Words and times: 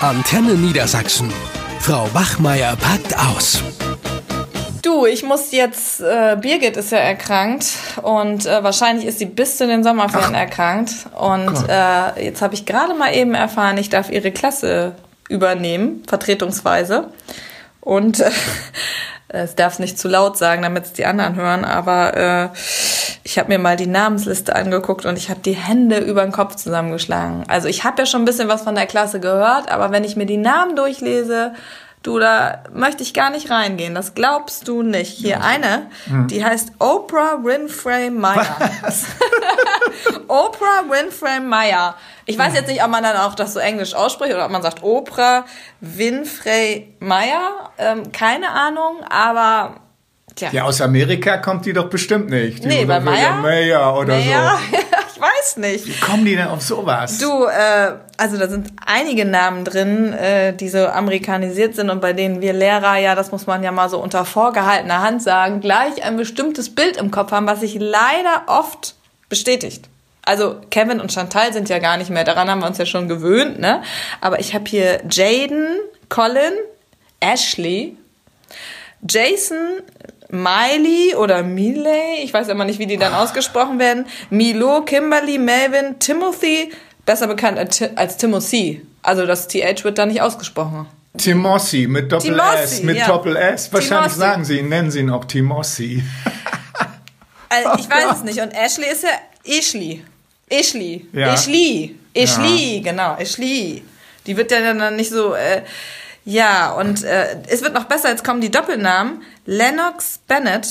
Antenne 0.00 0.54
Niedersachsen. 0.54 1.30
Frau 1.78 2.06
Bachmeier 2.14 2.74
packt 2.74 3.14
aus. 3.18 3.62
Du, 4.80 5.04
ich 5.04 5.22
muss 5.22 5.52
jetzt, 5.52 6.00
äh, 6.00 6.38
Birgit 6.40 6.78
ist 6.78 6.90
ja 6.90 6.96
erkrankt 6.96 7.66
und 8.00 8.46
äh, 8.46 8.64
wahrscheinlich 8.64 9.04
ist 9.04 9.18
sie 9.18 9.26
bis 9.26 9.58
zu 9.58 9.66
den 9.66 9.84
Sommerferien 9.84 10.34
Ach. 10.34 10.40
erkrankt. 10.40 10.92
Und 11.18 11.54
äh, 11.68 12.24
jetzt 12.24 12.40
habe 12.40 12.54
ich 12.54 12.64
gerade 12.64 12.94
mal 12.94 13.14
eben 13.14 13.34
erfahren, 13.34 13.76
ich 13.76 13.90
darf 13.90 14.10
ihre 14.10 14.32
Klasse 14.32 14.94
übernehmen, 15.28 16.02
vertretungsweise. 16.08 17.08
Und 17.82 18.20
äh, 18.20 18.30
es 19.28 19.54
darf 19.54 19.80
nicht 19.80 19.98
zu 19.98 20.08
laut 20.08 20.38
sagen, 20.38 20.62
damit 20.62 20.86
es 20.86 20.92
die 20.94 21.04
anderen 21.04 21.34
hören, 21.34 21.66
aber 21.66 22.16
äh, 22.16 22.48
ich 23.22 23.38
habe 23.38 23.48
mir 23.48 23.58
mal 23.58 23.76
die 23.76 23.86
Namensliste 23.86 24.54
angeguckt 24.54 25.04
und 25.04 25.16
ich 25.16 25.30
habe 25.30 25.40
die 25.40 25.52
Hände 25.52 25.98
über 25.98 26.22
den 26.22 26.32
Kopf 26.32 26.56
zusammengeschlagen. 26.56 27.44
Also 27.48 27.68
ich 27.68 27.84
habe 27.84 28.02
ja 28.02 28.06
schon 28.06 28.22
ein 28.22 28.24
bisschen 28.24 28.48
was 28.48 28.62
von 28.62 28.74
der 28.74 28.86
Klasse 28.86 29.20
gehört, 29.20 29.70
aber 29.70 29.90
wenn 29.90 30.04
ich 30.04 30.16
mir 30.16 30.26
die 30.26 30.38
Namen 30.38 30.76
durchlese, 30.76 31.52
du, 32.02 32.18
da 32.18 32.62
möchte 32.72 33.02
ich 33.02 33.12
gar 33.12 33.30
nicht 33.30 33.50
reingehen. 33.50 33.94
Das 33.94 34.14
glaubst 34.14 34.66
du 34.68 34.82
nicht. 34.82 35.10
Hier 35.10 35.42
eine, 35.42 35.88
mhm. 36.06 36.28
die 36.28 36.44
heißt 36.44 36.72
Oprah 36.78 37.42
Winfrey 37.42 38.10
Meyer. 38.10 38.46
Oprah 40.28 40.84
Winfrey 40.88 41.40
Meyer. 41.40 41.94
Ich 42.24 42.38
weiß 42.38 42.54
jetzt 42.54 42.68
nicht, 42.68 42.82
ob 42.82 42.90
man 42.90 43.02
dann 43.02 43.16
auch 43.16 43.34
das 43.34 43.52
so 43.52 43.60
englisch 43.60 43.94
ausspricht 43.94 44.34
oder 44.34 44.46
ob 44.46 44.50
man 44.50 44.62
sagt 44.62 44.82
Oprah 44.82 45.44
Winfrey 45.80 46.94
Meyer. 47.00 47.70
Ähm, 47.76 48.12
keine 48.12 48.50
Ahnung, 48.50 49.02
aber 49.08 49.76
Tja. 50.34 50.50
Ja, 50.52 50.64
aus 50.64 50.80
Amerika 50.80 51.38
kommt 51.38 51.66
die 51.66 51.72
doch 51.72 51.88
bestimmt 51.88 52.30
nicht. 52.30 52.64
Die 52.64 52.68
nee, 52.68 52.84
bei 52.84 53.00
Meyer? 53.00 53.34
Meyer 53.34 53.96
oder 53.96 54.16
Meyer? 54.16 54.58
so. 54.70 54.76
ich 55.14 55.20
weiß 55.20 55.56
nicht. 55.58 55.86
Wie 55.86 56.00
kommen 56.00 56.24
die 56.24 56.36
denn 56.36 56.48
auf 56.48 56.62
sowas? 56.62 57.18
Du, 57.18 57.44
äh, 57.46 57.94
also 58.16 58.38
da 58.38 58.48
sind 58.48 58.68
einige 58.86 59.24
Namen 59.24 59.64
drin, 59.64 60.12
äh, 60.12 60.54
die 60.54 60.68
so 60.68 60.86
amerikanisiert 60.86 61.74
sind 61.74 61.90
und 61.90 62.00
bei 62.00 62.12
denen 62.12 62.40
wir 62.40 62.52
Lehrer, 62.52 62.96
ja, 62.96 63.14
das 63.14 63.32
muss 63.32 63.46
man 63.46 63.62
ja 63.62 63.72
mal 63.72 63.88
so 63.88 63.98
unter 63.98 64.24
vorgehaltener 64.24 65.02
Hand 65.02 65.22
sagen, 65.22 65.60
gleich 65.60 66.02
ein 66.04 66.16
bestimmtes 66.16 66.74
Bild 66.74 66.96
im 66.96 67.10
Kopf 67.10 67.32
haben, 67.32 67.46
was 67.46 67.60
sich 67.60 67.76
leider 67.78 68.44
oft 68.46 68.94
bestätigt. 69.28 69.88
Also 70.22 70.56
Kevin 70.70 71.00
und 71.00 71.12
Chantal 71.12 71.52
sind 71.52 71.68
ja 71.68 71.78
gar 71.78 71.96
nicht 71.96 72.10
mehr, 72.10 72.24
daran 72.24 72.48
haben 72.48 72.60
wir 72.60 72.66
uns 72.66 72.78
ja 72.78 72.86
schon 72.86 73.08
gewöhnt, 73.08 73.58
ne? 73.58 73.82
Aber 74.20 74.38
ich 74.38 74.54
habe 74.54 74.64
hier 74.68 75.00
Jaden, 75.10 75.78
Colin, 76.08 76.52
Ashley, 77.20 77.96
Jason, 79.08 79.80
Miley 80.30 81.14
oder 81.16 81.42
Miley, 81.42 82.22
ich 82.22 82.32
weiß 82.32 82.48
immer 82.48 82.64
nicht, 82.64 82.78
wie 82.78 82.86
die 82.86 82.96
dann 82.96 83.14
ausgesprochen 83.14 83.78
werden, 83.78 84.06
Milo, 84.30 84.82
Kimberly, 84.82 85.38
Melvin, 85.38 85.98
Timothy, 85.98 86.72
besser 87.04 87.26
bekannt 87.26 87.58
als 87.96 88.16
Timothy. 88.16 88.86
Also 89.02 89.26
das 89.26 89.48
TH 89.48 89.84
wird 89.84 89.98
da 89.98 90.06
nicht 90.06 90.22
ausgesprochen. 90.22 90.86
Timossi 91.16 91.86
mit 91.88 92.12
Doppel 92.12 92.30
Timossi, 92.30 92.62
S, 92.62 92.82
mit 92.82 92.96
ja. 92.96 93.06
Doppel 93.06 93.36
S. 93.36 93.72
Wahrscheinlich 93.72 94.12
Timossi. 94.12 94.18
sagen 94.18 94.44
sie 94.44 94.58
ihn, 94.58 94.68
nennen 94.68 94.90
sie 94.90 95.00
ihn 95.00 95.10
auch 95.10 95.24
Timossi. 95.24 96.02
also 97.48 97.70
ich 97.78 97.86
oh 97.86 97.90
weiß 97.90 98.04
Gott. 98.04 98.16
es 98.16 98.22
nicht. 98.22 98.40
Und 98.40 98.52
Ashley 98.52 98.86
ist 98.90 99.02
ja 99.02 99.10
Ashley. 99.44 100.04
Ashley. 100.48 101.06
Ja. 101.12 101.34
Ashley. 101.34 101.96
Ashley, 102.14 102.76
ja. 102.76 102.90
genau. 102.92 103.16
Ashley. 103.16 103.82
Die 104.26 104.36
wird 104.36 104.50
ja 104.52 104.72
dann 104.72 104.96
nicht 104.96 105.10
so. 105.10 105.34
Äh, 105.34 105.62
ja, 106.24 106.72
und 106.72 107.02
äh, 107.02 107.42
es 107.48 107.62
wird 107.62 107.74
noch 107.74 107.84
besser, 107.84 108.10
jetzt 108.10 108.24
kommen 108.24 108.40
die 108.40 108.50
Doppelnamen. 108.50 109.22
Lennox 109.46 110.18
Bennett, 110.26 110.68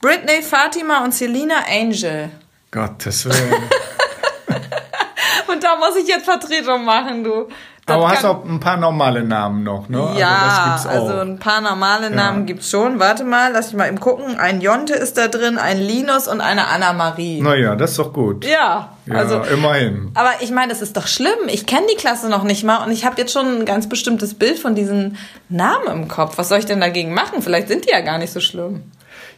Britney 0.00 0.42
Fatima 0.42 1.04
und 1.04 1.14
Selina 1.14 1.64
Angel. 1.68 2.30
Gottes 2.70 3.24
Willen. 3.24 3.54
und 5.48 5.62
da 5.62 5.76
muss 5.76 5.96
ich 5.96 6.08
jetzt 6.08 6.24
Vertretung 6.24 6.84
machen, 6.84 7.24
du. 7.24 7.48
Das 7.84 7.96
Aber 7.96 8.10
hast 8.10 8.24
auch 8.24 8.44
ein 8.44 8.60
paar 8.60 8.76
normale 8.76 9.24
Namen 9.24 9.64
noch, 9.64 9.88
ne? 9.88 10.00
Also 10.00 10.20
ja, 10.20 10.78
also, 10.86 10.88
also 10.88 11.18
ein 11.18 11.40
paar 11.40 11.60
normale 11.60 12.10
Namen 12.10 12.40
ja. 12.40 12.44
gibt's 12.44 12.70
schon. 12.70 13.00
Warte 13.00 13.24
mal, 13.24 13.50
lass 13.52 13.70
ich 13.70 13.74
mal 13.74 13.88
eben 13.88 13.98
gucken. 13.98 14.38
Ein 14.38 14.60
Jonte 14.60 14.94
ist 14.94 15.18
da 15.18 15.26
drin, 15.26 15.58
ein 15.58 15.80
Linus 15.80 16.28
und 16.28 16.40
eine 16.40 16.68
Anna-Marie. 16.68 17.40
Naja, 17.40 17.74
das 17.74 17.90
ist 17.90 17.98
doch 17.98 18.12
gut. 18.12 18.44
Ja, 18.44 18.90
ja 19.06 19.14
also 19.16 19.42
immerhin. 19.42 20.12
Aber 20.14 20.30
ich 20.42 20.52
meine, 20.52 20.72
es 20.72 20.80
ist 20.80 20.96
doch 20.96 21.08
schlimm. 21.08 21.48
Ich 21.48 21.66
kenne 21.66 21.86
die 21.90 21.96
Klasse 21.96 22.28
noch 22.28 22.44
nicht 22.44 22.62
mal 22.62 22.84
und 22.84 22.92
ich 22.92 23.04
habe 23.04 23.20
jetzt 23.20 23.32
schon 23.32 23.46
ein 23.46 23.64
ganz 23.64 23.88
bestimmtes 23.88 24.34
Bild 24.34 24.60
von 24.60 24.76
diesen 24.76 25.18
Namen 25.48 25.88
im 25.88 26.06
Kopf. 26.06 26.38
Was 26.38 26.50
soll 26.50 26.58
ich 26.58 26.66
denn 26.66 26.80
dagegen 26.80 27.12
machen? 27.12 27.42
Vielleicht 27.42 27.66
sind 27.66 27.84
die 27.84 27.90
ja 27.90 28.00
gar 28.00 28.18
nicht 28.18 28.32
so 28.32 28.38
schlimm. 28.38 28.84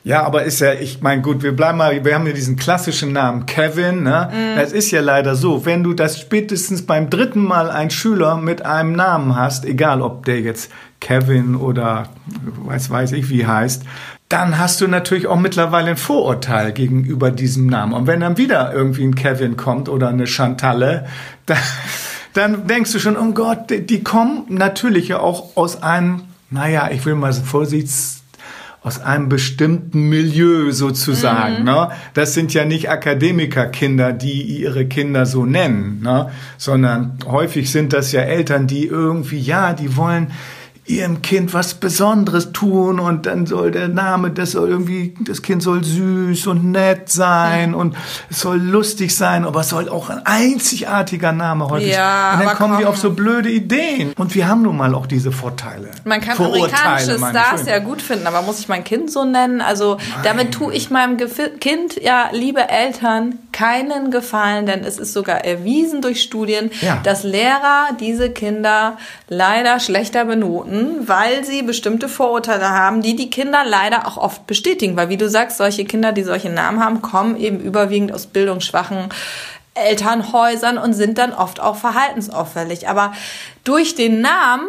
Ja, 0.04 0.22
aber 0.22 0.44
ist 0.44 0.60
ja, 0.60 0.74
ich 0.74 1.00
meine, 1.00 1.22
gut, 1.22 1.42
wir 1.42 1.56
bleiben 1.56 1.78
mal, 1.78 2.04
wir 2.04 2.14
haben 2.14 2.26
ja 2.26 2.34
diesen 2.34 2.56
klassischen 2.56 3.14
Namen 3.14 3.46
Kevin, 3.46 4.02
ne? 4.02 4.28
Mm. 4.30 4.58
Es 4.58 4.72
ist 4.72 4.90
ja 4.90 5.00
leider 5.00 5.34
so, 5.34 5.64
wenn 5.64 5.82
du 5.82 5.94
das 5.94 6.20
spätestens 6.20 6.84
beim 6.84 7.08
dritten 7.08 7.42
Mal 7.42 7.70
einen 7.70 7.88
Schüler 7.88 8.36
mit 8.36 8.66
einem 8.66 8.92
Namen 8.92 9.34
hast, 9.34 9.64
egal 9.64 10.02
ob 10.02 10.26
der 10.26 10.42
jetzt 10.42 10.70
Kevin 11.00 11.56
oder 11.56 12.10
weiß, 12.66 12.90
weiß 12.90 13.12
ich 13.12 13.30
wie 13.30 13.46
heißt, 13.46 13.84
dann 14.28 14.58
hast 14.58 14.82
du 14.82 14.88
natürlich 14.88 15.26
auch 15.26 15.38
mittlerweile 15.38 15.92
ein 15.92 15.96
Vorurteil 15.96 16.72
gegenüber 16.72 17.30
diesem 17.30 17.66
Namen. 17.66 17.94
Und 17.94 18.06
wenn 18.06 18.20
dann 18.20 18.36
wieder 18.36 18.74
irgendwie 18.74 19.04
ein 19.04 19.14
Kevin 19.14 19.56
kommt 19.56 19.88
oder 19.88 20.08
eine 20.08 20.26
Chantalle, 20.26 21.06
dann, 21.46 21.58
dann 22.34 22.66
denkst 22.66 22.92
du 22.92 22.98
schon, 22.98 23.16
oh 23.16 23.32
Gott, 23.32 23.70
die, 23.70 23.86
die 23.86 24.02
kommen 24.02 24.44
natürlich 24.48 25.08
ja 25.08 25.20
auch 25.20 25.56
aus 25.56 25.82
einem, 25.82 26.24
naja, 26.50 26.90
ich 26.92 27.06
will 27.06 27.14
mal 27.14 27.32
so 27.32 27.42
vorsichtig 27.42 28.23
aus 28.84 29.00
einem 29.00 29.30
bestimmten 29.30 30.10
Milieu 30.10 30.70
sozusagen. 30.70 31.60
Mhm. 31.60 31.64
Ne? 31.64 31.88
Das 32.12 32.34
sind 32.34 32.52
ja 32.52 32.66
nicht 32.66 32.90
Akademikerkinder, 32.90 34.12
die 34.12 34.42
ihre 34.42 34.84
Kinder 34.84 35.24
so 35.24 35.46
nennen, 35.46 36.02
ne? 36.02 36.30
sondern 36.58 37.18
häufig 37.26 37.72
sind 37.72 37.94
das 37.94 38.12
ja 38.12 38.20
Eltern, 38.20 38.66
die 38.66 38.86
irgendwie, 38.86 39.40
ja, 39.40 39.72
die 39.72 39.96
wollen 39.96 40.32
ihrem 40.86 41.22
Kind 41.22 41.54
was 41.54 41.74
Besonderes 41.74 42.52
tun 42.52 43.00
und 43.00 43.24
dann 43.24 43.46
soll 43.46 43.70
der 43.70 43.88
Name, 43.88 44.30
das 44.30 44.50
soll 44.52 44.68
irgendwie, 44.68 45.14
das 45.20 45.40
Kind 45.40 45.62
soll 45.62 45.82
süß 45.82 46.46
und 46.48 46.70
nett 46.72 47.08
sein 47.08 47.70
ja. 47.70 47.76
und 47.76 47.96
es 48.28 48.40
soll 48.40 48.60
lustig 48.60 49.16
sein, 49.16 49.46
aber 49.46 49.60
es 49.60 49.70
soll 49.70 49.88
auch 49.88 50.10
ein 50.10 50.20
einzigartiger 50.24 51.32
Name 51.32 51.68
häufig 51.68 51.94
ja, 51.94 52.34
Und 52.34 52.44
dann 52.44 52.56
kommen 52.56 52.74
komm. 52.74 52.80
die 52.80 52.86
auf 52.86 52.98
so 52.98 53.12
blöde 53.12 53.50
Ideen. 53.50 54.12
Und 54.18 54.34
wir 54.34 54.46
haben 54.46 54.60
nun 54.60 54.76
mal 54.76 54.94
auch 54.94 55.06
diese 55.06 55.32
Vorteile. 55.32 55.90
Man 56.04 56.20
kann 56.20 56.36
amerikanische 56.36 57.18
Stars 57.18 57.66
ja 57.66 57.78
gut 57.78 58.02
finden, 58.02 58.26
aber 58.26 58.42
muss 58.42 58.58
ich 58.58 58.68
mein 58.68 58.84
Kind 58.84 59.10
so 59.10 59.24
nennen? 59.24 59.62
Also 59.62 59.94
Nein. 59.94 60.20
damit 60.22 60.52
tue 60.52 60.74
ich 60.74 60.90
meinem 60.90 61.16
Kind, 61.60 62.02
ja, 62.02 62.28
liebe 62.32 62.68
Eltern, 62.68 63.38
keinen 63.54 64.10
Gefallen, 64.10 64.66
denn 64.66 64.84
es 64.84 64.98
ist 64.98 65.12
sogar 65.12 65.44
erwiesen 65.44 66.02
durch 66.02 66.20
Studien, 66.20 66.70
ja. 66.80 67.00
dass 67.04 67.22
Lehrer 67.22 67.90
diese 68.00 68.28
Kinder 68.28 68.98
leider 69.28 69.80
schlechter 69.80 70.24
benoten, 70.24 71.08
weil 71.08 71.44
sie 71.44 71.62
bestimmte 71.62 72.08
Vorurteile 72.08 72.68
haben, 72.68 73.00
die 73.00 73.16
die 73.16 73.30
Kinder 73.30 73.62
leider 73.64 74.06
auch 74.06 74.16
oft 74.16 74.46
bestätigen. 74.46 74.96
Weil 74.96 75.08
wie 75.08 75.16
du 75.16 75.30
sagst, 75.30 75.56
solche 75.56 75.84
Kinder, 75.84 76.12
die 76.12 76.24
solche 76.24 76.50
Namen 76.50 76.84
haben, 76.84 77.00
kommen 77.00 77.36
eben 77.36 77.60
überwiegend 77.60 78.12
aus 78.12 78.26
bildungsschwachen 78.26 79.08
Elternhäusern 79.74 80.76
und 80.76 80.92
sind 80.92 81.18
dann 81.18 81.32
oft 81.32 81.60
auch 81.60 81.76
verhaltensauffällig. 81.76 82.88
Aber 82.88 83.12
durch 83.62 83.94
den 83.94 84.20
Namen 84.20 84.66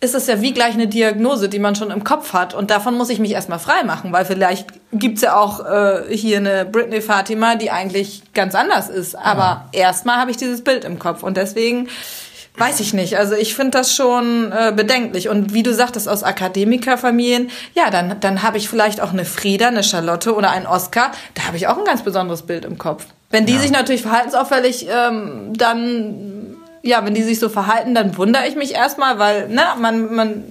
ist 0.00 0.14
es 0.14 0.28
ja 0.28 0.40
wie 0.40 0.52
gleich 0.52 0.74
eine 0.74 0.86
Diagnose, 0.86 1.48
die 1.48 1.58
man 1.58 1.74
schon 1.74 1.90
im 1.90 2.04
Kopf 2.04 2.32
hat. 2.32 2.54
Und 2.54 2.70
davon 2.70 2.94
muss 2.94 3.10
ich 3.10 3.18
mich 3.18 3.32
erstmal 3.32 3.58
frei 3.58 3.82
machen, 3.82 4.12
weil 4.12 4.24
vielleicht 4.24 4.68
gibt's 4.92 5.22
ja 5.22 5.36
auch 5.36 5.64
äh, 5.64 6.16
hier 6.16 6.36
eine 6.36 6.64
Britney 6.64 7.00
Fatima, 7.00 7.56
die 7.56 7.72
eigentlich 7.72 8.22
ganz 8.32 8.54
anders 8.54 8.88
ist. 8.88 9.16
Aber 9.16 9.68
ja. 9.74 9.80
erstmal 9.80 10.18
habe 10.18 10.30
ich 10.30 10.36
dieses 10.36 10.62
Bild 10.62 10.84
im 10.84 11.00
Kopf. 11.00 11.24
Und 11.24 11.36
deswegen 11.36 11.88
weiß 12.56 12.78
ich 12.78 12.94
nicht. 12.94 13.18
Also 13.18 13.34
ich 13.34 13.56
finde 13.56 13.78
das 13.78 13.92
schon 13.92 14.52
äh, 14.52 14.72
bedenklich. 14.74 15.28
Und 15.28 15.52
wie 15.52 15.64
du 15.64 15.74
sagtest, 15.74 16.08
aus 16.08 16.22
Akademikerfamilien, 16.22 17.50
ja, 17.74 17.90
dann, 17.90 18.20
dann 18.20 18.42
habe 18.44 18.58
ich 18.58 18.68
vielleicht 18.68 19.00
auch 19.00 19.12
eine 19.12 19.24
Frieda, 19.24 19.66
eine 19.66 19.82
Charlotte 19.82 20.32
oder 20.34 20.50
einen 20.50 20.66
Oscar. 20.66 21.10
Da 21.34 21.44
habe 21.44 21.56
ich 21.56 21.66
auch 21.66 21.78
ein 21.78 21.84
ganz 21.84 22.02
besonderes 22.02 22.42
Bild 22.42 22.64
im 22.64 22.78
Kopf. 22.78 23.06
Wenn 23.30 23.46
die 23.46 23.54
ja. 23.54 23.60
sich 23.60 23.72
natürlich 23.72 24.02
verhaltensauffällig 24.02 24.86
ähm, 24.88 25.52
dann 25.56 26.37
ja, 26.88 27.04
wenn 27.04 27.14
die 27.14 27.22
sich 27.22 27.38
so 27.38 27.48
verhalten, 27.48 27.94
dann 27.94 28.16
wundere 28.16 28.46
ich 28.48 28.56
mich 28.56 28.74
erstmal, 28.74 29.18
weil 29.18 29.48
ne, 29.48 29.62
man, 29.80 30.14
man 30.14 30.44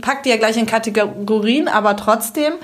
packt 0.00 0.24
die 0.24 0.30
ja 0.30 0.36
gleich 0.36 0.56
in 0.56 0.66
Kategorien, 0.66 1.68
aber 1.68 1.96
trotzdem 1.96 2.54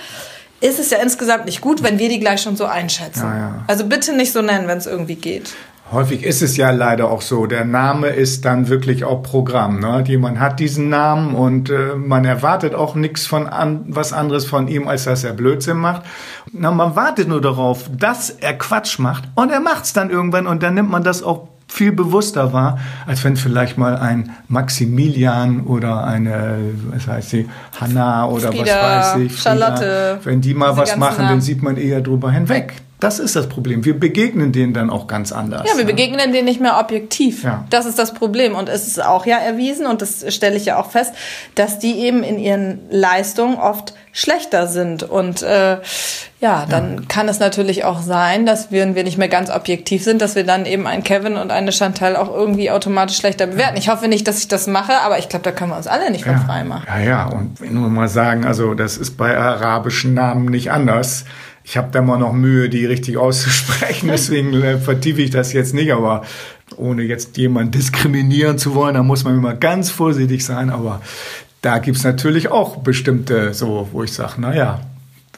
ist 0.60 0.78
es 0.78 0.90
ja 0.90 0.98
insgesamt 0.98 1.44
nicht 1.44 1.60
gut, 1.60 1.82
wenn 1.82 1.98
wir 1.98 2.08
die 2.08 2.18
gleich 2.18 2.42
schon 2.42 2.56
so 2.56 2.64
einschätzen. 2.64 3.24
Ja, 3.24 3.36
ja. 3.36 3.64
Also 3.66 3.84
bitte 3.84 4.14
nicht 4.14 4.32
so 4.32 4.42
nennen, 4.42 4.68
wenn 4.68 4.78
es 4.78 4.86
irgendwie 4.86 5.14
geht. 5.14 5.54
Häufig 5.92 6.22
ist 6.22 6.40
es 6.40 6.56
ja 6.56 6.70
leider 6.70 7.10
auch 7.10 7.20
so. 7.20 7.46
Der 7.46 7.64
Name 7.64 8.08
ist 8.08 8.44
dann 8.44 8.68
wirklich 8.68 9.04
auch 9.04 9.22
Programm. 9.22 9.80
Ne? 9.80 10.04
Jemand 10.06 10.38
hat 10.38 10.60
diesen 10.60 10.88
Namen 10.88 11.34
und 11.34 11.68
äh, 11.68 11.96
man 11.96 12.24
erwartet 12.24 12.74
auch 12.76 12.94
nichts 12.94 13.26
von 13.26 13.48
an, 13.48 13.86
was 13.88 14.12
anderes 14.12 14.46
von 14.46 14.68
ihm, 14.68 14.86
als 14.86 15.04
dass 15.04 15.24
er 15.24 15.32
Blödsinn 15.32 15.78
macht. 15.78 16.02
Na, 16.52 16.70
man 16.70 16.94
wartet 16.94 17.26
nur 17.26 17.40
darauf, 17.40 17.90
dass 17.94 18.30
er 18.30 18.56
Quatsch 18.56 19.00
macht 19.00 19.24
und 19.34 19.50
er 19.50 19.60
macht 19.60 19.84
es 19.84 19.92
dann 19.92 20.10
irgendwann 20.10 20.46
und 20.46 20.62
dann 20.62 20.74
nimmt 20.74 20.90
man 20.90 21.02
das 21.02 21.24
auch 21.24 21.48
viel 21.70 21.92
bewusster 21.92 22.52
war, 22.52 22.78
als 23.06 23.22
wenn 23.24 23.36
vielleicht 23.36 23.78
mal 23.78 23.96
ein 23.96 24.30
Maximilian 24.48 25.60
oder 25.62 26.04
eine, 26.04 26.58
was 26.90 27.06
heißt 27.06 27.30
sie, 27.30 27.48
Hanna 27.80 28.26
oder 28.26 28.48
Frieda, 28.48 28.64
was 28.64 29.14
weiß 29.14 29.20
ich, 29.22 29.32
Frieda, 29.32 29.42
Charlotte, 29.42 30.18
wenn 30.24 30.40
die 30.40 30.54
mal 30.54 30.76
was 30.76 30.96
machen, 30.96 31.26
dann 31.26 31.40
sieht 31.40 31.62
man 31.62 31.76
eher 31.76 32.00
drüber 32.00 32.32
hinweg. 32.32 32.74
Das 33.00 33.18
ist 33.18 33.34
das 33.34 33.48
Problem. 33.48 33.84
Wir 33.84 33.98
begegnen 33.98 34.52
denen 34.52 34.74
dann 34.74 34.90
auch 34.90 35.06
ganz 35.06 35.32
anders. 35.32 35.66
Ja, 35.66 35.76
wir 35.76 35.84
ne? 35.84 35.90
begegnen 35.90 36.32
denen 36.32 36.44
nicht 36.44 36.60
mehr 36.60 36.78
objektiv. 36.78 37.42
Ja. 37.42 37.64
Das 37.70 37.86
ist 37.86 37.98
das 37.98 38.12
Problem. 38.12 38.54
Und 38.54 38.68
es 38.68 38.86
ist 38.86 39.02
auch 39.02 39.26
ja 39.26 39.38
erwiesen, 39.38 39.86
und 39.86 40.02
das 40.02 40.32
stelle 40.34 40.56
ich 40.56 40.66
ja 40.66 40.78
auch 40.78 40.90
fest, 40.90 41.14
dass 41.54 41.78
die 41.78 41.98
eben 42.00 42.22
in 42.22 42.38
ihren 42.38 42.80
Leistungen 42.90 43.56
oft 43.56 43.94
schlechter 44.12 44.66
sind. 44.66 45.02
Und 45.02 45.42
äh, 45.42 45.78
ja, 46.40 46.66
dann 46.68 46.96
ja. 46.96 47.02
kann 47.08 47.28
es 47.28 47.38
natürlich 47.38 47.84
auch 47.84 48.00
sein, 48.02 48.44
dass 48.44 48.70
wir, 48.70 48.82
wenn 48.82 48.94
wir 48.94 49.04
nicht 49.04 49.18
mehr 49.18 49.28
ganz 49.28 49.50
objektiv 49.50 50.04
sind, 50.04 50.20
dass 50.20 50.34
wir 50.34 50.44
dann 50.44 50.66
eben 50.66 50.86
einen 50.86 51.04
Kevin 51.04 51.36
und 51.36 51.50
eine 51.50 51.72
Chantal 51.72 52.16
auch 52.16 52.28
irgendwie 52.28 52.70
automatisch 52.70 53.16
schlechter 53.16 53.46
bewerten. 53.46 53.76
Ich 53.76 53.88
hoffe 53.88 54.08
nicht, 54.08 54.26
dass 54.28 54.38
ich 54.38 54.48
das 54.48 54.66
mache, 54.66 55.00
aber 55.00 55.18
ich 55.18 55.28
glaube, 55.28 55.42
da 55.42 55.52
können 55.52 55.70
wir 55.70 55.76
uns 55.76 55.86
alle 55.86 56.10
nicht 56.10 56.24
von 56.24 56.34
ja. 56.34 56.40
frei 56.40 56.64
machen. 56.64 56.84
Ja, 56.86 56.98
ja, 56.98 57.26
und 57.26 57.60
wenn 57.60 57.74
wir 57.74 57.88
mal 57.88 58.08
sagen, 58.08 58.44
also 58.44 58.74
das 58.74 58.96
ist 58.96 59.16
bei 59.16 59.36
arabischen 59.36 60.14
Namen 60.14 60.46
nicht 60.46 60.70
anders. 60.70 61.24
Ich 61.70 61.76
habe 61.76 61.90
da 61.92 62.02
mal 62.02 62.18
noch 62.18 62.32
Mühe, 62.32 62.68
die 62.68 62.84
richtig 62.84 63.16
auszusprechen, 63.16 64.08
deswegen 64.10 64.52
äh, 64.60 64.78
vertiefe 64.78 65.22
ich 65.22 65.30
das 65.30 65.52
jetzt 65.52 65.72
nicht, 65.72 65.92
aber 65.92 66.22
ohne 66.76 67.02
jetzt 67.02 67.36
jemanden 67.36 67.70
diskriminieren 67.70 68.58
zu 68.58 68.74
wollen, 68.74 68.94
da 68.94 69.04
muss 69.04 69.22
man 69.22 69.36
immer 69.36 69.54
ganz 69.54 69.88
vorsichtig 69.88 70.44
sein, 70.44 70.70
aber 70.70 71.00
da 71.62 71.78
gibt's 71.78 72.02
natürlich 72.02 72.50
auch 72.50 72.78
bestimmte, 72.78 73.54
so, 73.54 73.88
wo 73.92 74.02
ich 74.02 74.12
sage, 74.12 74.40
naja, 74.40 74.80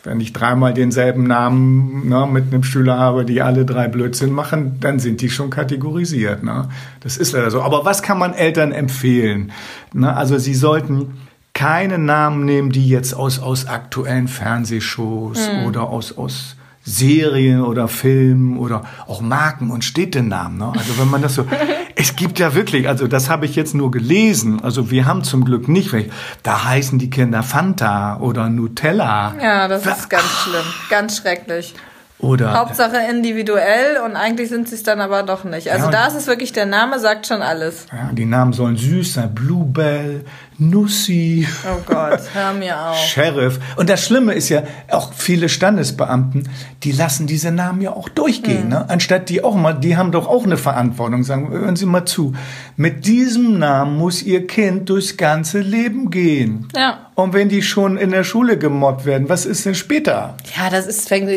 wenn 0.05 0.21
ich 0.21 0.33
dreimal 0.33 0.73
denselben 0.73 1.25
Namen 1.25 2.09
ne, 2.09 2.27
mit 2.27 2.45
einem 2.45 2.65
Schüler 2.65 2.97
habe, 2.97 3.27
die 3.27 3.43
alle 3.43 3.67
drei 3.67 3.89
Blödsinn 3.89 4.33
machen, 4.33 4.79
dann 4.81 5.01
sind 5.01 5.21
die 5.21 5.29
schon 5.29 5.51
kategorisiert. 5.51 6.43
Ne? 6.43 6.71
Das 7.01 7.19
ist 7.19 7.33
leider 7.33 7.51
so. 7.51 7.61
Aber 7.61 7.85
was 7.85 8.03
kann 8.03 8.19
man 8.19 8.33
Eltern 8.33 8.73
empfehlen? 8.73 9.53
Ne? 9.93 10.17
Also 10.17 10.39
sie 10.39 10.55
sollten 10.55 11.19
keine 11.55 11.99
Namen 11.99 12.45
nehmen, 12.45 12.71
die 12.71 12.89
jetzt 12.89 13.15
aus, 13.15 13.39
aus 13.39 13.67
aktuellen 13.67 14.29
Fernsehshows 14.29 15.49
mhm. 15.49 15.67
oder 15.67 15.89
aus, 15.89 16.17
aus 16.17 16.57
Serien 16.85 17.63
oder 17.63 17.87
Filmen 17.89 18.59
oder 18.59 18.83
auch 19.07 19.21
Marken 19.21 19.71
und 19.71 19.85
Städtenamen. 19.85 20.59
Ne? 20.59 20.73
Also 20.77 20.99
wenn 20.99 21.09
man 21.09 21.23
das 21.23 21.35
so, 21.35 21.47
es 21.97 22.17
gibt 22.17 22.39
ja 22.39 22.55
wirklich, 22.55 22.89
also 22.89 23.07
das 23.07 23.29
habe 23.31 23.47
ich 23.47 23.55
jetzt 23.55 23.75
nur 23.75 23.91
gelesen. 23.91 24.63
Also 24.63 24.91
wir 24.91 25.07
haben 25.07 25.23
zum 25.23 25.45
Glück 25.45 25.69
nicht, 25.69 25.95
da 26.43 26.65
heißen 26.65 26.99
die 26.99 27.11
Kinder 27.11 27.43
Fanta 27.43 28.19
oder 28.19 28.49
Nutella. 28.49 29.35
Ja, 29.41 29.69
das 29.69 29.87
ist 29.87 30.11
ganz 30.11 30.25
schlimm, 30.25 30.65
ganz 30.91 31.19
schrecklich. 31.19 31.75
Oder 32.23 32.57
Hauptsache 32.57 32.99
individuell 33.11 33.99
und 34.07 34.15
eigentlich 34.15 34.49
sind 34.49 34.69
sie 34.69 34.77
es 34.77 34.85
dann 34.85 35.01
aber 35.01 35.25
doch 35.25 35.43
nicht. 35.43 35.73
Also 35.73 35.87
ja, 35.87 35.91
da 35.91 36.07
ist 36.07 36.15
es 36.15 36.29
wirklich, 36.29 36.53
der 36.53 36.67
Name 36.67 37.01
sagt 37.01 37.27
schon 37.27 37.43
alles. 37.43 37.87
Ja, 37.93 38.11
die 38.13 38.27
Namen 38.27 38.53
sollen 38.53 38.77
süß 38.77 39.15
sein. 39.15 39.35
Bluebell, 39.35 40.25
Nussi. 40.71 41.47
Oh 41.65 41.81
Gott, 41.87 42.21
hör 42.33 42.53
mir 42.53 42.79
auf. 42.79 42.97
Sheriff. 43.09 43.59
Und 43.77 43.89
das 43.89 44.05
Schlimme 44.05 44.35
ist 44.35 44.49
ja, 44.49 44.63
auch 44.91 45.13
viele 45.13 45.49
Standesbeamten, 45.49 46.49
die 46.83 46.93
lassen 46.93 47.27
diese 47.27 47.51
Namen 47.51 47.81
ja 47.81 47.93
auch 47.93 48.09
durchgehen. 48.09 48.65
Mhm. 48.65 48.71
Ne? 48.71 48.91
Anstatt 48.91 49.29
die 49.29 49.43
auch 49.43 49.55
mal, 49.55 49.75
die 49.75 49.97
haben 49.97 50.13
doch 50.13 50.29
auch 50.29 50.45
eine 50.45 50.57
Verantwortung. 50.57 51.25
Sagen, 51.25 51.51
hören 51.51 51.77
Sie 51.77 51.87
mal 51.87 52.05
zu. 52.05 52.35
Mit 52.77 53.07
diesem 53.07 53.59
Namen 53.59 53.97
muss 53.99 54.23
Ihr 54.23 54.47
Kind 54.47 54.89
durchs 54.89 55.17
ganze 55.17 55.61
Leben 55.61 56.11
gehen. 56.11 56.69
Ja. 56.77 57.11
Und 57.15 57.35
wenn 57.35 57.49
die 57.49 57.63
schon 57.63 57.99
in 57.99 58.11
der 58.11 58.25
Schule 58.25 58.57
gemobbt 58.57 59.05
werden, 59.05 59.29
was 59.29 59.45
ist 59.45 59.67
denn 59.67 59.75
später? 59.75 60.37
Ja, 60.57 60.71
das 60.71 60.87
ist, 60.87 61.09
fängt, 61.09 61.29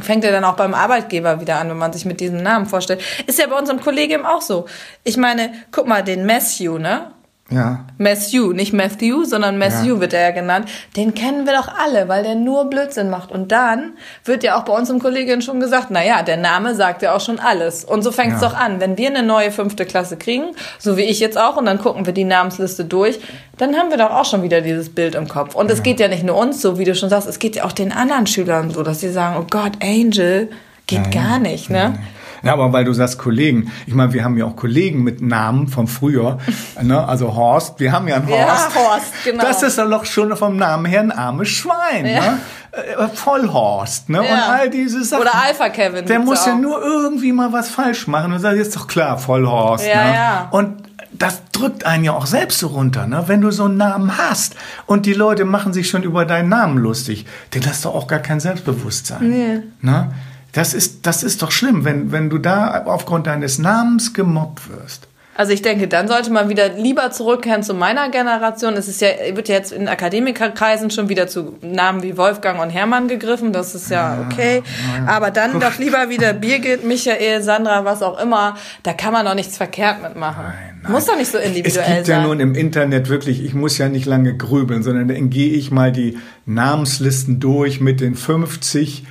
fängt 0.00 0.24
ja 0.24 0.30
dann 0.30 0.44
auch 0.44 0.54
beim 0.54 0.74
Arbeitgeber 0.74 1.40
wieder 1.40 1.58
an, 1.58 1.70
wenn 1.70 1.78
man 1.78 1.92
sich 1.92 2.04
mit 2.04 2.20
diesem 2.20 2.42
Namen 2.42 2.66
vorstellt. 2.66 3.02
Ist 3.26 3.38
ja 3.38 3.46
bei 3.48 3.58
unserem 3.58 3.80
Kollegium 3.80 4.24
auch 4.24 4.42
so. 4.42 4.66
Ich 5.02 5.16
meine, 5.16 5.52
guck 5.72 5.88
mal, 5.88 6.04
den 6.04 6.24
Matthew, 6.24 6.78
ne? 6.78 7.13
Ja. 7.50 7.84
Matthew, 7.98 8.52
nicht 8.52 8.72
Matthew, 8.72 9.24
sondern 9.24 9.58
Matthew 9.58 9.96
ja. 9.96 10.00
wird 10.00 10.14
er 10.14 10.22
ja 10.22 10.30
genannt. 10.30 10.66
Den 10.96 11.12
kennen 11.12 11.46
wir 11.46 11.52
doch 11.52 11.68
alle, 11.68 12.08
weil 12.08 12.22
der 12.22 12.34
nur 12.36 12.70
Blödsinn 12.70 13.10
macht. 13.10 13.30
Und 13.30 13.52
dann 13.52 13.92
wird 14.24 14.42
ja 14.42 14.56
auch 14.56 14.64
bei 14.64 14.72
uns 14.72 14.88
im 14.88 14.98
Kollegium 14.98 15.42
schon 15.42 15.60
gesagt, 15.60 15.88
na 15.90 16.02
ja, 16.02 16.22
der 16.22 16.38
Name 16.38 16.74
sagt 16.74 17.02
ja 17.02 17.14
auch 17.14 17.20
schon 17.20 17.38
alles. 17.38 17.84
Und 17.84 18.02
so 18.02 18.12
fängt 18.12 18.36
es 18.36 18.40
ja. 18.40 18.48
doch 18.48 18.56
an. 18.56 18.80
Wenn 18.80 18.96
wir 18.96 19.08
eine 19.08 19.22
neue 19.22 19.50
fünfte 19.50 19.84
Klasse 19.84 20.16
kriegen, 20.16 20.46
so 20.78 20.96
wie 20.96 21.02
ich 21.02 21.20
jetzt 21.20 21.36
auch, 21.36 21.58
und 21.58 21.66
dann 21.66 21.78
gucken 21.78 22.06
wir 22.06 22.14
die 22.14 22.24
Namensliste 22.24 22.86
durch, 22.86 23.20
dann 23.58 23.76
haben 23.76 23.90
wir 23.90 23.98
doch 23.98 24.10
auch 24.10 24.24
schon 24.24 24.42
wieder 24.42 24.62
dieses 24.62 24.94
Bild 24.94 25.14
im 25.14 25.28
Kopf. 25.28 25.54
Und 25.54 25.70
es 25.70 25.82
geht 25.82 26.00
ja 26.00 26.08
nicht 26.08 26.24
nur 26.24 26.36
uns 26.36 26.62
so, 26.62 26.78
wie 26.78 26.84
du 26.84 26.94
schon 26.94 27.10
sagst, 27.10 27.28
es 27.28 27.38
geht 27.38 27.56
ja 27.56 27.64
auch 27.64 27.72
den 27.72 27.92
anderen 27.92 28.26
Schülern 28.26 28.70
so, 28.70 28.82
dass 28.82 29.00
sie 29.00 29.12
sagen, 29.12 29.36
oh 29.38 29.46
Gott, 29.48 29.72
Angel, 29.82 30.48
geht 30.86 31.12
gar 31.12 31.38
nicht, 31.38 31.70
ne? 31.70 31.98
Ja, 32.44 32.52
aber 32.52 32.72
weil 32.72 32.84
du 32.84 32.92
sagst 32.92 33.18
Kollegen. 33.18 33.72
Ich 33.86 33.94
meine, 33.94 34.12
wir 34.12 34.24
haben 34.24 34.36
ja 34.36 34.44
auch 34.44 34.56
Kollegen 34.56 35.02
mit 35.02 35.20
Namen 35.20 35.68
vom 35.68 35.88
Frühjahr. 35.88 36.38
ne? 36.82 37.06
Also 37.06 37.34
Horst, 37.34 37.80
wir 37.80 37.92
haben 37.92 38.08
ja 38.08 38.16
einen 38.16 38.28
Horst. 38.28 38.74
Ja, 38.74 38.82
Horst, 38.82 39.12
genau. 39.24 39.42
Das 39.42 39.62
ist 39.62 39.78
doch 39.78 40.04
schon 40.04 40.36
vom 40.36 40.56
Namen 40.56 40.86
her 40.86 41.00
ein 41.00 41.12
armes 41.12 41.48
Schwein. 41.48 42.06
Ja. 42.06 42.20
Ne? 42.20 42.38
Äh, 42.72 43.06
Vollhorst, 43.14 44.08
ne? 44.08 44.24
Ja. 44.24 44.34
Und 44.34 44.40
all 44.40 44.70
diese 44.70 45.04
Sachen. 45.04 45.22
Oder 45.22 45.34
Alpha 45.34 45.68
Kevin. 45.68 46.06
Der 46.06 46.18
muss 46.18 46.44
ja 46.44 46.56
nur 46.56 46.82
irgendwie 46.82 47.32
mal 47.32 47.52
was 47.52 47.68
falsch 47.68 48.08
machen 48.08 48.32
und 48.32 48.40
sagt, 48.40 48.56
ist 48.56 48.74
doch 48.74 48.86
klar, 48.86 49.18
Vollhorst. 49.18 49.86
Ja, 49.86 50.04
ne? 50.04 50.14
ja. 50.14 50.48
Und 50.50 50.82
das 51.12 51.42
drückt 51.52 51.86
einen 51.86 52.04
ja 52.04 52.12
auch 52.12 52.26
selbst 52.26 52.58
so 52.58 52.68
runter, 52.68 53.06
ne? 53.06 53.24
Wenn 53.26 53.40
du 53.40 53.50
so 53.52 53.64
einen 53.64 53.76
Namen 53.76 54.18
hast 54.18 54.56
und 54.86 55.06
die 55.06 55.14
Leute 55.14 55.44
machen 55.44 55.72
sich 55.72 55.88
schon 55.88 56.02
über 56.02 56.24
deinen 56.24 56.48
Namen 56.48 56.78
lustig, 56.78 57.26
dann 57.50 57.64
hast 57.66 57.84
du 57.84 57.90
auch 57.90 58.08
gar 58.08 58.18
kein 58.18 58.40
Selbstbewusstsein. 58.40 59.30
Nee. 59.30 59.62
Ne? 59.80 60.10
Das 60.54 60.72
ist, 60.72 61.04
das 61.04 61.22
ist 61.22 61.42
doch 61.42 61.50
schlimm, 61.50 61.84
wenn, 61.84 62.12
wenn 62.12 62.30
du 62.30 62.38
da 62.38 62.84
aufgrund 62.84 63.26
deines 63.26 63.58
Namens 63.58 64.14
gemobbt 64.14 64.70
wirst. 64.70 65.08
Also 65.36 65.52
ich 65.52 65.62
denke, 65.62 65.88
dann 65.88 66.06
sollte 66.06 66.30
man 66.30 66.48
wieder 66.48 66.68
lieber 66.68 67.10
zurückkehren 67.10 67.64
zu 67.64 67.74
meiner 67.74 68.08
Generation. 68.08 68.74
Es 68.74 68.86
ist 68.86 69.00
ja, 69.00 69.08
wird 69.32 69.48
ja 69.48 69.56
jetzt 69.56 69.72
in 69.72 69.88
Akademikerkreisen 69.88 70.90
schon 70.90 71.08
wieder 71.08 71.26
zu 71.26 71.56
Namen 71.60 72.04
wie 72.04 72.16
Wolfgang 72.16 72.60
und 72.62 72.70
Hermann 72.70 73.08
gegriffen. 73.08 73.52
Das 73.52 73.74
ist 73.74 73.90
ja 73.90 74.24
okay. 74.24 74.62
Aber 75.08 75.32
dann 75.32 75.58
doch 75.58 75.76
lieber 75.78 76.08
wieder 76.08 76.34
Birgit, 76.34 76.84
Michael, 76.84 77.42
Sandra, 77.42 77.84
was 77.84 78.00
auch 78.00 78.20
immer. 78.20 78.56
Da 78.84 78.92
kann 78.92 79.12
man 79.12 79.26
doch 79.26 79.34
nichts 79.34 79.56
verkehrt 79.56 80.02
mitmachen. 80.02 80.44
Nein, 80.44 80.80
nein. 80.82 80.92
Muss 80.92 81.06
doch 81.06 81.16
nicht 81.16 81.32
so 81.32 81.38
individuell 81.38 81.72
sein. 81.72 81.84
Es 81.84 81.94
gibt 81.96 82.06
sein. 82.06 82.20
ja 82.20 82.26
nun 82.28 82.38
im 82.38 82.54
Internet 82.54 83.08
wirklich, 83.08 83.44
ich 83.44 83.54
muss 83.54 83.76
ja 83.76 83.88
nicht 83.88 84.06
lange 84.06 84.36
grübeln, 84.36 84.84
sondern 84.84 85.08
dann 85.08 85.30
gehe 85.30 85.52
ich 85.52 85.72
mal 85.72 85.90
die 85.90 86.16
Namenslisten 86.46 87.40
durch 87.40 87.80
mit 87.80 88.00
den 88.00 88.14
50 88.14 89.04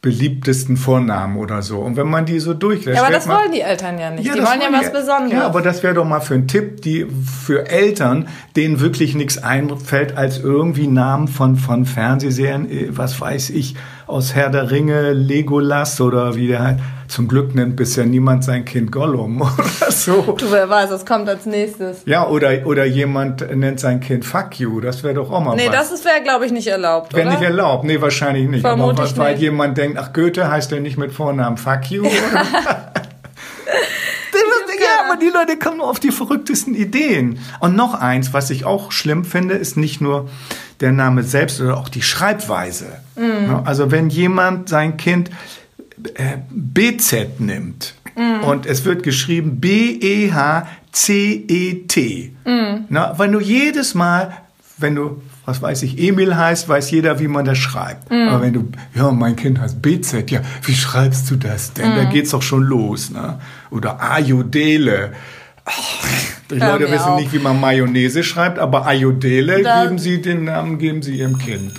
beliebtesten 0.00 0.76
Vornamen 0.76 1.38
oder 1.38 1.60
so. 1.60 1.78
Und 1.78 1.96
wenn 1.96 2.08
man 2.08 2.24
die 2.24 2.38
so 2.38 2.54
durchlässt. 2.54 2.96
Ja, 2.96 3.04
aber 3.04 3.12
das 3.12 3.26
man, 3.26 3.38
wollen 3.38 3.52
die 3.52 3.62
Eltern 3.62 3.98
ja 3.98 4.10
nicht. 4.10 4.24
Ja, 4.24 4.34
die 4.34 4.42
wollen 4.42 4.60
ja 4.60 4.72
was 4.72 4.92
Besonderes. 4.92 5.32
Ja, 5.32 5.46
aber 5.46 5.60
das 5.60 5.82
wäre 5.82 5.94
doch 5.94 6.04
mal 6.04 6.20
für 6.20 6.34
einen 6.34 6.46
Tipp, 6.46 6.82
die 6.82 7.06
für 7.44 7.68
Eltern, 7.68 8.28
denen 8.54 8.78
wirklich 8.78 9.16
nichts 9.16 9.38
einfällt, 9.38 10.16
als 10.16 10.38
irgendwie 10.38 10.86
Namen 10.86 11.26
von, 11.26 11.56
von 11.56 11.84
Fernsehserien, 11.84 12.70
äh, 12.70 12.88
was 12.90 13.20
weiß 13.20 13.50
ich, 13.50 13.74
aus 14.06 14.36
Herr 14.36 14.50
der 14.50 14.70
Ringe, 14.70 15.12
Legolas 15.12 16.00
oder 16.00 16.36
wie 16.36 16.46
der 16.46 16.62
halt. 16.62 16.78
Zum 17.08 17.26
Glück 17.26 17.54
nennt 17.54 17.74
bisher 17.74 18.04
niemand 18.04 18.44
sein 18.44 18.66
Kind 18.66 18.92
Gollum 18.92 19.40
oder 19.80 19.90
so. 19.90 20.36
Du, 20.38 20.50
wer 20.50 20.68
weiß, 20.68 20.90
was 20.90 21.06
kommt 21.06 21.26
als 21.26 21.46
nächstes. 21.46 22.02
Ja, 22.04 22.28
oder, 22.28 22.66
oder 22.66 22.84
jemand 22.84 23.40
nennt 23.56 23.80
sein 23.80 24.00
Kind 24.00 24.26
Fuck 24.26 24.60
you. 24.60 24.80
Das 24.80 25.02
wäre 25.02 25.14
doch 25.14 25.30
auch 25.30 25.42
mal 25.42 25.56
nee, 25.56 25.68
was. 25.68 25.90
Das 25.90 26.04
wäre, 26.04 26.22
glaube 26.22 26.44
ich, 26.44 26.52
nicht 26.52 26.66
erlaubt, 26.66 27.14
Wäre 27.14 27.30
nicht 27.30 27.42
erlaubt. 27.42 27.84
Nee, 27.84 28.00
wahrscheinlich 28.00 28.46
nicht. 28.46 28.60
Vermutlich 28.60 29.12
Aber 29.12 29.24
weil 29.24 29.32
nicht. 29.32 29.42
jemand 29.42 29.78
denkt, 29.78 29.98
ach, 29.98 30.12
Goethe 30.12 30.50
heißt 30.50 30.70
ja 30.70 30.80
nicht 30.80 30.98
mit 30.98 31.10
Vornamen 31.10 31.56
Fuck 31.56 31.90
you, 31.90 32.02
oder? 32.02 32.12
ja, 32.12 32.44
aber 35.08 35.18
die 35.18 35.30
Leute 35.32 35.58
kommen 35.58 35.78
nur 35.78 35.88
auf 35.88 36.00
die 36.00 36.10
verrücktesten 36.10 36.74
Ideen. 36.74 37.38
Und 37.60 37.74
noch 37.74 37.94
eins, 37.94 38.34
was 38.34 38.50
ich 38.50 38.66
auch 38.66 38.92
schlimm 38.92 39.24
finde, 39.24 39.54
ist 39.54 39.78
nicht 39.78 40.02
nur 40.02 40.28
der 40.80 40.92
Name 40.92 41.22
selbst 41.22 41.60
oder 41.60 41.78
auch 41.78 41.88
die 41.88 42.02
Schreibweise. 42.02 42.98
Mhm. 43.16 43.62
Also 43.64 43.90
wenn 43.90 44.10
jemand 44.10 44.68
sein 44.68 44.98
Kind 44.98 45.30
BZ 46.50 47.40
nimmt 47.40 47.94
mm. 48.16 48.44
und 48.44 48.66
es 48.66 48.84
wird 48.84 49.02
geschrieben 49.02 49.60
B-E-H-C-E-T. 49.60 50.32
Mm. 52.44 52.84
Na, 52.88 53.18
wenn 53.18 53.32
du 53.32 53.40
jedes 53.40 53.94
Mal, 53.94 54.32
wenn 54.78 54.94
du, 54.94 55.22
was 55.44 55.60
weiß 55.62 55.82
ich, 55.82 55.98
Emil 55.98 56.36
heißt, 56.36 56.68
weiß 56.68 56.90
jeder, 56.90 57.18
wie 57.20 57.28
man 57.28 57.44
das 57.44 57.58
schreibt. 57.58 58.10
Mm. 58.10 58.28
Aber 58.28 58.42
wenn 58.42 58.52
du, 58.52 58.68
ja, 58.94 59.10
mein 59.10 59.36
Kind 59.36 59.60
heißt 59.60 59.80
BZ, 59.82 60.30
ja, 60.30 60.40
wie 60.62 60.74
schreibst 60.74 61.30
du 61.30 61.36
das 61.36 61.72
denn? 61.72 61.94
Da 61.96 62.04
geht's 62.04 62.30
doch 62.30 62.42
schon 62.42 62.62
los. 62.64 63.10
Ne? 63.10 63.38
Oder 63.70 64.00
Ayodele. 64.00 65.12
Die 66.50 66.58
Leute 66.58 66.90
wissen 66.90 67.10
auch. 67.10 67.20
nicht, 67.20 67.32
wie 67.32 67.38
man 67.38 67.60
Mayonnaise 67.60 68.22
schreibt, 68.24 68.58
aber 68.58 68.86
Ayodele 68.86 69.62
geben 69.62 69.98
sie 69.98 70.22
den 70.22 70.44
Namen, 70.44 70.78
geben 70.78 71.02
sie 71.02 71.18
ihrem 71.18 71.36
Kind. 71.38 71.72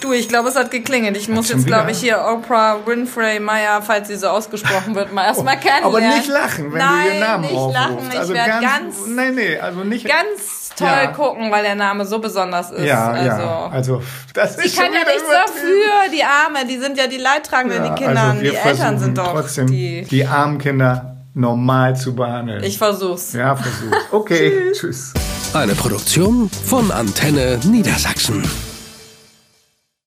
Du, 0.00 0.12
ich 0.12 0.28
glaube, 0.28 0.48
es 0.48 0.56
hat 0.56 0.70
geklingelt. 0.70 1.16
Ich 1.16 1.28
muss 1.28 1.48
jetzt, 1.48 1.66
glaube 1.66 1.90
ich, 1.90 1.98
hier 1.98 2.24
Oprah 2.24 2.78
Winfrey 2.86 3.40
Meyer, 3.40 3.82
falls 3.82 4.08
sie 4.08 4.16
so 4.16 4.28
ausgesprochen 4.28 4.94
wird, 4.94 5.12
mal 5.12 5.24
erstmal 5.24 5.56
oh, 5.56 5.60
kennenlernen. 5.60 6.08
Aber 6.08 6.16
nicht 6.16 6.28
lachen, 6.28 6.72
wenn 6.72 6.78
Nein, 6.78 7.04
du 7.04 7.08
ihren 7.08 7.20
Namen 7.20 7.42
nicht 7.42 7.74
lachen. 7.74 7.98
Ich 8.10 8.18
also 8.18 8.34
werde 8.34 8.60
ganz, 8.60 8.96
nee, 9.06 9.30
nee, 9.30 9.58
also 9.58 9.84
nicht, 9.84 10.06
ganz 10.06 10.70
toll 10.76 10.88
ja. 10.88 11.06
gucken, 11.08 11.50
weil 11.50 11.62
der 11.62 11.74
Name 11.74 12.06
so 12.06 12.18
besonders 12.18 12.70
ist. 12.70 12.84
Ja, 12.84 13.10
also, 13.10 13.26
ja. 13.26 13.68
Also, 13.70 14.02
das 14.34 14.56
ist 14.56 14.74
Sie 14.74 14.80
kann 14.80 14.92
ja 14.92 15.00
nichts 15.00 15.28
dafür, 15.28 16.12
die 16.12 16.22
Arme, 16.22 16.66
die 16.68 16.78
sind 16.78 16.96
ja 16.96 17.06
die 17.06 17.16
Leidtragenden, 17.16 17.84
ja, 17.84 17.94
die 17.94 18.02
Kinder, 18.02 18.22
also 18.22 18.40
die 18.40 18.54
Eltern 18.54 18.98
sind 18.98 19.18
doch 19.18 19.32
trotzdem 19.32 19.66
die, 19.66 20.02
die 20.02 20.24
armen 20.24 20.58
Kinder 20.58 21.16
normal 21.34 21.96
zu 21.96 22.14
behandeln. 22.14 22.62
Ich 22.64 22.78
versuch's. 22.78 23.32
Ja, 23.32 23.54
versuch's. 23.56 23.96
Okay, 24.10 24.72
tschüss. 24.72 25.12
Eine 25.54 25.74
Produktion 25.74 26.50
von 26.50 26.90
Antenne 26.90 27.58
Niedersachsen. 27.64 28.42